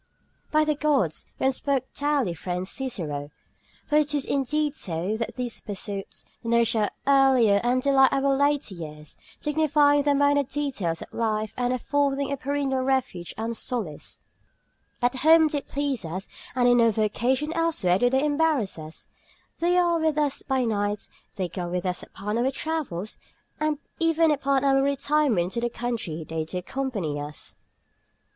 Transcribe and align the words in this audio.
By 0.51 0.65
the 0.65 0.73
gods! 0.73 1.25
you 1.39 1.51
spoke 1.51 1.85
tally, 1.93 2.33
friend 2.33 2.67
Cicero; 2.67 3.29
for 3.85 3.97
it 3.97 4.15
is 4.15 4.25
indeed 4.25 4.73
so, 4.73 5.15
that 5.17 5.35
these 5.35 5.61
pursuits 5.61 6.25
nourish 6.43 6.75
our 6.75 6.89
earlier 7.05 7.61
and 7.63 7.83
delight 7.83 8.11
our 8.11 8.35
later 8.35 8.73
years, 8.73 9.15
dignifying 9.41 10.01
the 10.01 10.15
minor 10.15 10.41
details 10.41 11.03
of 11.03 11.13
life 11.13 11.53
and 11.55 11.71
affording 11.71 12.31
a 12.31 12.37
perennial 12.37 12.81
refuge 12.81 13.35
and 13.37 13.55
solace; 13.55 14.23
at 15.03 15.17
home 15.17 15.49
they 15.49 15.61
please 15.61 16.03
us 16.03 16.27
and 16.55 16.67
in 16.67 16.77
no 16.77 16.89
vocation 16.89 17.53
elsewhere 17.53 17.99
do 17.99 18.09
they 18.09 18.25
embarrass 18.25 18.79
us; 18.79 19.05
they 19.59 19.77
are 19.77 19.99
with 19.99 20.17
us 20.17 20.41
by 20.41 20.63
night, 20.63 21.07
they 21.35 21.47
go 21.47 21.67
with 21.67 21.85
us 21.85 22.01
upon 22.01 22.39
our 22.39 22.49
travels, 22.49 23.19
and 23.59 23.77
even 23.99 24.31
upon 24.31 24.65
our 24.65 24.81
retirement 24.81 25.55
into 25.55 25.59
the 25.59 25.69
country 25.69 26.25
do 26.25 26.43
they 26.43 26.57
accompany 26.57 27.19
us! 27.21 27.55